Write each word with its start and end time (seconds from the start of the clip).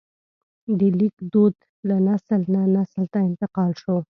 د 0.77 0.79
لیک 0.99 1.15
دود 1.33 1.55
له 1.87 1.97
نسل 2.07 2.41
نه 2.53 2.61
نسل 2.75 3.05
ته 3.13 3.19
انتقال 3.29 3.71
شو. 3.81 3.97